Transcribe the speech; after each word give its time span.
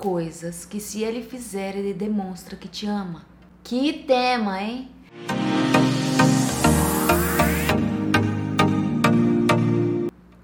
coisas 0.00 0.64
que, 0.64 0.80
se 0.80 1.02
ele 1.02 1.22
fizer, 1.22 1.76
ele 1.76 1.92
demonstra 1.92 2.56
que 2.56 2.66
te 2.66 2.86
ama. 2.86 3.22
Que 3.62 3.92
tema, 3.92 4.58
hein? 4.62 4.90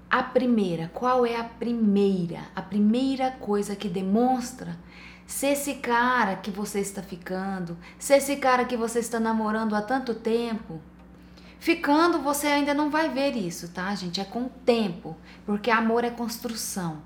A 0.07 0.21
primeira, 0.21 0.91
qual 0.93 1.25
é 1.25 1.35
a 1.35 1.43
primeira? 1.43 2.41
A 2.55 2.61
primeira 2.61 3.31
coisa 3.31 3.75
que 3.75 3.89
demonstra 3.89 4.77
se 5.25 5.47
esse 5.47 5.73
cara 5.75 6.35
que 6.35 6.51
você 6.51 6.79
está 6.79 7.01
ficando, 7.01 7.75
se 7.97 8.13
esse 8.13 8.35
cara 8.35 8.63
que 8.63 8.77
você 8.77 8.99
está 8.99 9.19
namorando 9.19 9.75
há 9.75 9.81
tanto 9.81 10.13
tempo, 10.13 10.79
ficando 11.59 12.19
você 12.19 12.45
ainda 12.45 12.75
não 12.75 12.91
vai 12.91 13.09
ver 13.09 13.35
isso, 13.35 13.69
tá, 13.69 13.93
gente? 13.95 14.21
É 14.21 14.23
com 14.23 14.43
o 14.43 14.51
tempo, 14.63 15.17
porque 15.47 15.71
amor 15.71 16.03
é 16.03 16.11
construção. 16.11 17.01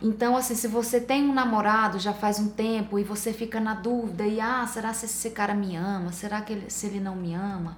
Então, 0.00 0.36
assim, 0.36 0.54
se 0.54 0.68
você 0.68 1.00
tem 1.00 1.28
um 1.28 1.34
namorado 1.34 1.98
já 1.98 2.12
faz 2.12 2.38
um 2.38 2.48
tempo 2.48 3.00
e 3.00 3.04
você 3.04 3.32
fica 3.32 3.58
na 3.58 3.74
dúvida 3.74 4.24
e 4.24 4.40
ah, 4.40 4.64
será 4.66 4.94
se 4.94 5.06
esse 5.06 5.30
cara 5.30 5.54
me 5.54 5.74
ama? 5.74 6.12
Será 6.12 6.40
que 6.40 6.52
ele, 6.52 6.70
se 6.70 6.86
ele 6.86 7.00
não 7.00 7.16
me 7.16 7.34
ama? 7.34 7.76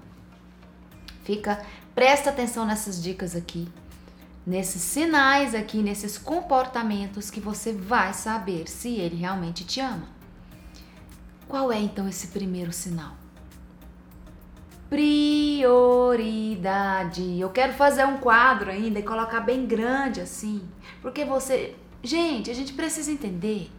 Fica, 1.24 1.64
presta 1.94 2.28
atenção 2.28 2.66
nessas 2.66 3.02
dicas 3.02 3.34
aqui, 3.34 3.66
nesses 4.46 4.82
sinais 4.82 5.54
aqui, 5.54 5.82
nesses 5.82 6.18
comportamentos 6.18 7.30
que 7.30 7.40
você 7.40 7.72
vai 7.72 8.12
saber 8.12 8.68
se 8.68 8.96
ele 8.96 9.16
realmente 9.16 9.64
te 9.64 9.80
ama. 9.80 10.06
Qual 11.48 11.72
é 11.72 11.78
então 11.78 12.06
esse 12.06 12.26
primeiro 12.28 12.70
sinal? 12.70 13.14
Prioridade. 14.90 17.40
Eu 17.40 17.48
quero 17.50 17.72
fazer 17.72 18.04
um 18.04 18.18
quadro 18.18 18.70
ainda 18.70 18.98
e 18.98 19.02
colocar 19.02 19.40
bem 19.40 19.66
grande 19.66 20.20
assim, 20.20 20.68
porque 21.00 21.24
você 21.24 21.74
Gente, 22.02 22.50
a 22.50 22.54
gente 22.54 22.72
precisa 22.72 23.10
entender 23.10 23.70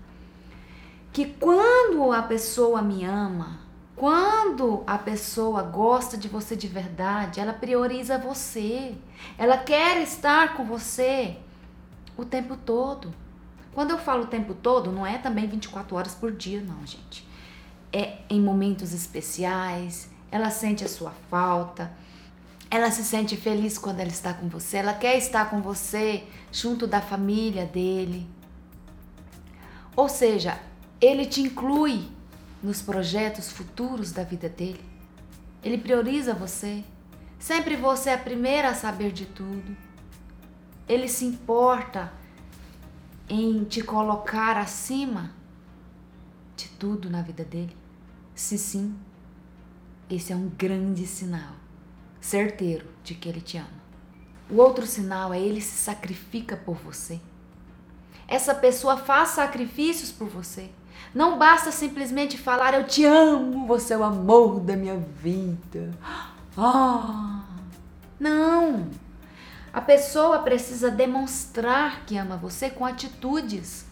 que 1.12 1.26
quando 1.26 2.12
a 2.12 2.22
pessoa 2.22 2.82
me 2.82 3.04
ama, 3.04 3.60
quando 3.96 4.84
a 4.88 4.98
pessoa 4.98 5.62
gosta 5.62 6.18
de 6.18 6.28
você 6.28 6.56
de 6.56 6.68
verdade, 6.68 7.40
ela 7.40 7.54
prioriza 7.54 8.18
você. 8.18 8.96
Ela 9.38 9.58
quer 9.58 10.02
estar 10.02 10.56
com 10.56 10.66
você 10.66 11.38
o 12.18 12.26
tempo 12.26 12.56
todo. 12.58 13.14
Quando 13.74 13.92
eu 13.92 13.98
falo 13.98 14.24
o 14.24 14.28
tempo 14.28 14.54
todo, 14.54 14.92
não 14.92 15.06
é 15.06 15.18
também 15.18 15.48
24 15.48 15.96
horas 15.96 16.16
por 16.16 16.32
dia, 16.32 16.62
não, 16.62 16.86
gente. 16.86 17.28
É 17.94 18.20
em 18.30 18.42
momentos 18.42 18.94
especiais, 18.94 20.10
ela 20.32 20.50
sente 20.50 20.84
a 20.84 20.90
sua 20.90 21.12
falta, 21.30 21.92
ela 22.72 22.90
se 22.90 23.04
sente 23.04 23.36
feliz 23.36 23.78
quando 23.78 24.00
ela 24.00 24.10
está 24.10 24.34
com 24.34 24.48
você, 24.48 24.78
ela 24.78 24.94
quer 24.94 25.18
estar 25.18 25.50
com 25.50 25.62
você 25.62 26.24
junto 26.54 26.88
da 26.88 27.02
família 27.02 27.66
dele. 27.66 28.26
Ou 29.94 30.08
seja, 30.08 30.58
ele 31.02 31.26
te 31.26 31.42
inclui 31.42 32.10
nos 32.64 32.82
projetos 32.82 33.52
futuros 33.52 34.14
da 34.14 34.24
vida 34.24 34.48
dele. 34.48 34.86
Ele 35.62 35.78
prioriza 35.78 36.34
você. 36.34 36.82
Sempre 37.38 37.76
você 37.76 38.12
é 38.12 38.14
a 38.14 38.18
primeira 38.18 38.70
a 38.70 38.74
saber 38.74 39.12
de 39.12 39.26
tudo. 39.26 39.76
Ele 40.88 41.10
se 41.10 41.26
importa 41.26 42.14
em 43.28 43.66
te 43.66 43.82
colocar 43.82 44.56
acima 44.56 45.32
de 46.56 46.70
tudo 46.70 47.10
na 47.10 47.22
vida 47.22 47.44
dele. 47.44 47.76
Se 48.34 48.58
sim, 48.58 48.96
esse 50.10 50.32
é 50.32 50.36
um 50.38 50.48
grande 50.48 51.06
sinal 51.06 51.61
certeiro 52.22 52.86
de 53.04 53.16
que 53.16 53.28
ele 53.28 53.42
te 53.42 53.58
ama. 53.58 53.82
O 54.50 54.58
outro 54.58 54.86
sinal 54.86 55.34
é 55.34 55.40
ele 55.40 55.60
se 55.60 55.78
sacrifica 55.78 56.56
por 56.56 56.76
você. 56.76 57.20
Essa 58.28 58.54
pessoa 58.56 58.96
faz 58.96 59.30
sacrifícios 59.30 60.12
por 60.12 60.30
você. 60.30 60.70
Não 61.14 61.38
basta 61.38 61.72
simplesmente 61.72 62.38
falar 62.38 62.74
eu 62.74 62.86
te 62.86 63.04
amo, 63.04 63.68
você 63.68 63.94
é 63.94 63.98
o 63.98 64.04
amor 64.04 64.60
da 64.60 64.78
minha 64.78 64.98
vida. 64.98 65.92
Ah, 66.58 67.44
não. 68.20 68.90
A 69.74 69.82
pessoa 69.82 70.40
precisa 70.40 70.92
demonstrar 70.92 72.06
que 72.06 72.18
ama 72.18 72.38
você 72.38 72.70
com 72.70 72.86
atitudes. 72.86 73.86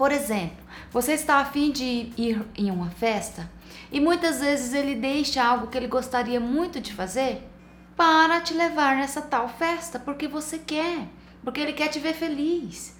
Por 0.00 0.12
exemplo, 0.12 0.64
você 0.90 1.12
está 1.12 1.40
afim 1.40 1.70
de 1.70 2.10
ir 2.16 2.42
em 2.56 2.70
uma 2.70 2.88
festa 2.88 3.50
e 3.92 4.00
muitas 4.00 4.40
vezes 4.40 4.72
ele 4.72 4.94
deixa 4.94 5.44
algo 5.44 5.66
que 5.66 5.76
ele 5.76 5.88
gostaria 5.88 6.40
muito 6.40 6.80
de 6.80 6.94
fazer 6.94 7.46
para 7.94 8.40
te 8.40 8.54
levar 8.54 8.96
nessa 8.96 9.20
tal 9.20 9.46
festa, 9.46 9.98
porque 9.98 10.26
você 10.26 10.58
quer, 10.58 11.06
porque 11.44 11.60
ele 11.60 11.74
quer 11.74 11.88
te 11.88 11.98
ver 11.98 12.14
feliz. 12.14 12.96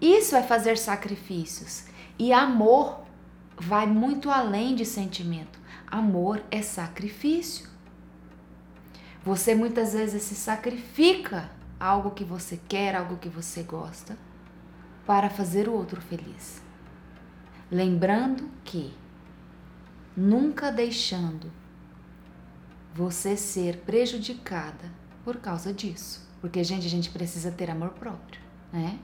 Isso 0.00 0.34
é 0.34 0.42
fazer 0.42 0.76
sacrifícios. 0.78 1.84
E 2.18 2.32
amor 2.32 3.04
vai 3.56 3.86
muito 3.86 4.32
além 4.32 4.74
de 4.74 4.84
sentimento. 4.84 5.60
Amor 5.86 6.42
é 6.50 6.60
sacrifício. 6.60 7.68
Você 9.22 9.54
muitas 9.54 9.92
vezes 9.92 10.24
se 10.24 10.34
sacrifica 10.34 11.52
algo 11.78 12.10
que 12.10 12.24
você 12.24 12.58
quer, 12.68 12.96
algo 12.96 13.16
que 13.16 13.28
você 13.28 13.62
gosta, 13.62 14.18
para 15.06 15.30
fazer 15.30 15.68
o 15.68 15.72
outro 15.72 16.00
feliz. 16.00 16.62
Lembrando 17.70 18.48
que 18.64 18.92
nunca 20.16 20.70
deixando 20.70 21.50
você 22.94 23.36
ser 23.36 23.78
prejudicada 23.78 24.90
por 25.24 25.36
causa 25.36 25.72
disso. 25.72 26.22
Porque, 26.40 26.62
gente, 26.62 26.86
a 26.86 26.90
gente 26.90 27.10
precisa 27.10 27.50
ter 27.50 27.70
amor 27.70 27.90
próprio, 27.90 28.40
né? 28.72 28.98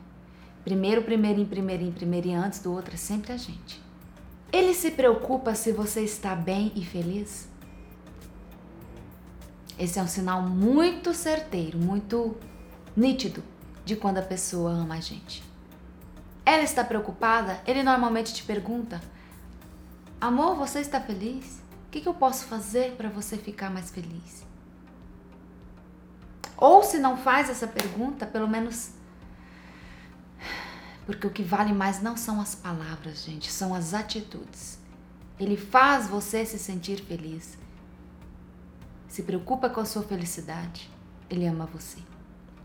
Primeiro, 0.62 1.02
primeiro, 1.02 1.40
em 1.40 1.46
primeiro, 1.46 1.82
em 1.82 1.90
primeiro 1.90 2.28
e 2.28 2.34
antes 2.34 2.60
do 2.60 2.72
outro 2.72 2.94
é 2.94 2.98
sempre 2.98 3.32
a 3.32 3.36
gente. 3.36 3.82
Ele 4.52 4.74
se 4.74 4.90
preocupa 4.90 5.54
se 5.54 5.72
você 5.72 6.02
está 6.02 6.34
bem 6.34 6.70
e 6.76 6.84
feliz? 6.84 7.48
Esse 9.78 9.98
é 9.98 10.02
um 10.02 10.06
sinal 10.06 10.42
muito 10.42 11.14
certeiro, 11.14 11.78
muito 11.78 12.36
nítido 12.94 13.42
de 13.84 13.96
quando 13.96 14.18
a 14.18 14.22
pessoa 14.22 14.70
ama 14.70 14.96
a 14.96 15.00
gente. 15.00 15.42
Ela 16.50 16.64
está 16.64 16.82
preocupada? 16.82 17.62
Ele 17.64 17.80
normalmente 17.80 18.34
te 18.34 18.42
pergunta: 18.42 19.00
Amor, 20.20 20.56
você 20.56 20.80
está 20.80 21.00
feliz? 21.00 21.62
O 21.86 21.90
que, 21.92 22.04
eu 22.04 22.12
posso 22.12 22.46
fazer 22.46 22.96
para 22.96 23.08
você 23.08 23.36
ficar 23.36 23.70
mais 23.70 23.88
feliz? 23.88 24.44
Ou 26.56 26.82
se 26.82 26.98
não 26.98 27.16
faz 27.16 27.48
essa 27.48 27.68
pergunta, 27.68 28.26
pelo 28.26 28.48
menos. 28.48 28.90
Porque 31.06 31.24
o 31.24 31.30
que 31.30 31.44
vale 31.44 31.72
mais 31.72 32.02
não 32.02 32.16
são 32.16 32.40
as 32.40 32.56
palavras, 32.56 33.22
gente, 33.22 33.48
são 33.48 33.72
as 33.72 33.94
atitudes. 33.94 34.80
Ele 35.38 35.56
faz 35.56 36.08
você 36.08 36.44
se 36.44 36.58
sentir 36.58 37.00
feliz. 37.04 37.56
Se 39.06 39.22
preocupa 39.22 39.70
com 39.70 39.80
a 39.80 39.84
sua 39.84 40.02
felicidade. 40.02 40.90
Ele 41.30 41.46
ama 41.46 41.66
você. 41.66 42.00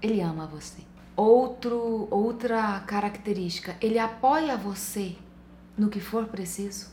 Ele 0.02 0.22
ama 0.22 0.47
você. 0.47 0.94
Outro, 1.16 2.08
outra 2.12 2.80
característica, 2.81 3.78
ele 3.80 3.98
apoia 3.98 4.58
você 4.58 5.16
no 5.78 5.90
que 5.90 6.00
for 6.00 6.26
preciso. 6.26 6.88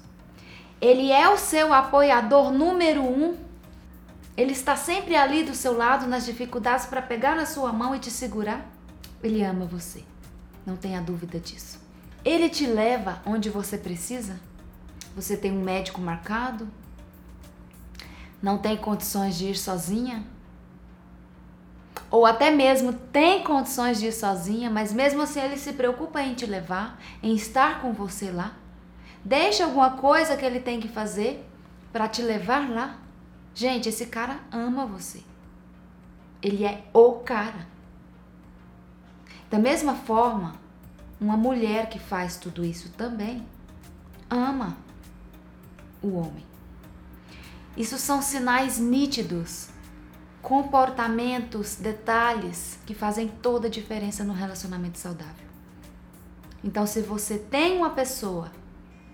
Ele 0.81 1.11
é 1.11 1.29
o 1.29 1.37
seu 1.37 1.73
apoiador 1.73 2.53
número 2.53 3.03
um. 3.03 3.37
Ele 4.37 4.53
está 4.53 4.77
sempre 4.77 5.17
ali 5.17 5.43
do 5.43 5.55
seu 5.55 5.77
lado 5.77 6.07
nas 6.07 6.25
dificuldades 6.25 6.87
para 6.87 7.03
pegar 7.03 7.37
na 7.37 7.47
sua 7.47 7.73
mão 7.73 7.95
e 7.95 7.99
te 7.99 8.11
segurar. 8.11 8.67
Ele 9.23 9.43
ama 9.43 9.65
você. 9.65 10.05
Não 10.65 10.77
tenha 10.77 11.01
dúvida 11.01 11.39
disso. 11.39 11.81
Ele 12.25 12.49
te 12.49 12.67
leva 12.67 13.21
onde 13.27 13.51
você 13.51 13.77
precisa. 13.77 14.41
Você 15.15 15.37
tem 15.37 15.53
um 15.53 15.63
médico 15.63 16.01
marcado? 16.01 16.69
Não 18.41 18.59
tem 18.59 18.77
condições 18.77 19.37
de 19.37 19.51
ir 19.51 19.57
sozinha? 19.57 20.25
Ou 22.13 22.27
até 22.27 22.51
mesmo 22.51 22.93
tem 22.93 23.43
condições 23.43 23.99
de 23.99 24.09
ir 24.09 24.13
sozinha, 24.13 24.69
mas 24.69 24.93
mesmo 24.93 25.23
assim 25.23 25.41
ele 25.41 25.57
se 25.57 25.73
preocupa 25.73 26.21
em 26.21 26.35
te 26.35 26.45
levar, 26.45 27.01
em 27.23 27.35
estar 27.35 27.81
com 27.81 27.95
você 27.95 28.31
lá. 28.31 28.55
Deixa 29.25 29.65
alguma 29.65 29.93
coisa 29.93 30.37
que 30.37 30.45
ele 30.45 30.61
tem 30.61 30.79
que 30.79 30.89
fazer 30.89 31.43
para 31.91 32.07
te 32.07 32.21
levar 32.21 32.71
lá. 32.71 32.99
Gente, 33.55 33.89
esse 33.89 34.07
cara 34.07 34.41
ama 34.53 34.85
você. 34.85 35.23
Ele 36.43 36.67
é 36.67 36.85
o 36.93 37.13
cara. 37.13 37.67
Da 39.51 39.59
mesma 39.59 39.95
forma, 39.95 40.57
uma 41.19 41.37
mulher 41.37 41.89
que 41.89 41.99
faz 41.99 42.37
tudo 42.37 42.63
isso 42.63 42.91
também 42.91 43.43
ama 44.29 44.77
o 46.03 46.17
homem. 46.17 46.45
Isso 47.75 47.97
são 47.97 48.21
sinais 48.21 48.79
nítidos, 48.79 49.72
comportamentos, 50.43 51.77
detalhes 51.77 52.79
que 52.85 52.95
fazem 52.95 53.29
toda 53.29 53.69
a 53.69 53.71
diferença 53.71 54.25
no 54.25 54.33
relacionamento 54.33 54.99
saudável. 54.99 55.47
Então, 56.65 56.87
se 56.87 57.01
você 57.01 57.39
tem 57.39 57.79
uma 57.79 57.91
pessoa 57.91 58.51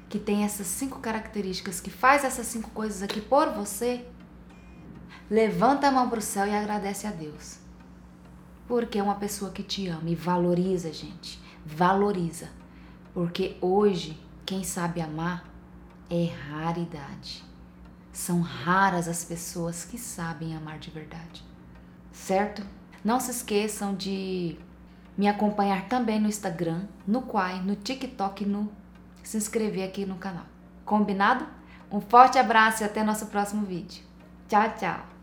que 0.09 0.19
tem 0.19 0.45
essas 0.45 0.67
cinco 0.67 1.01
características, 1.01 1.81
que 1.81 1.91
faz 1.91 2.25
essas 2.25 2.47
cinco 2.47 2.71
coisas 2.71 3.03
aqui 3.03 3.21
por 3.21 3.51
você, 3.51 4.07
levanta 5.31 5.89
a 5.89 5.93
mão 5.93 6.09
para 6.09 6.19
o 6.19 6.23
céu 6.23 6.47
e 6.47 6.57
agradece 6.57 7.07
a 7.07 7.11
Deus. 7.11 7.59
Porque 8.67 8.99
é 8.99 9.03
uma 9.03 9.15
pessoa 9.15 9.51
que 9.51 9.63
te 9.63 9.87
ama 9.87 10.09
e 10.09 10.15
valoriza, 10.15 10.93
gente. 10.93 11.41
Valoriza. 11.65 12.49
Porque 13.13 13.57
hoje, 13.61 14.19
quem 14.47 14.65
sabe 14.65 15.01
amar 15.01 15.45
é 16.11 16.31
raridade. 16.51 17.48
São 18.19 18.41
raras 18.41 19.07
as 19.07 19.25
pessoas 19.25 19.85
que 19.85 19.97
sabem 19.97 20.57
amar 20.57 20.81
de 20.81 20.91
verdade. 20.91 21.45
Certo? 22.11 22.67
Não 23.05 23.21
se 23.21 23.31
esqueçam 23.31 23.95
de 23.95 24.59
me 25.17 25.29
acompanhar 25.29 25.89
também 25.89 26.19
no 26.19 26.27
Instagram, 26.27 26.83
no 27.07 27.23
Quai, 27.23 27.61
no 27.61 27.77
TikTok 27.77 28.45
no 28.45 28.73
se 29.23 29.37
inscrever 29.37 29.89
aqui 29.89 30.05
no 30.05 30.17
canal. 30.17 30.47
Combinado? 30.85 31.47
Um 31.93 32.01
forte 32.01 32.39
abraço 32.39 32.83
e 32.83 32.87
até 32.87 33.05
nosso 33.05 33.27
próximo 33.27 33.65
vídeo. 33.65 34.03
Tchau, 34.49 34.75
tchau! 34.77 35.18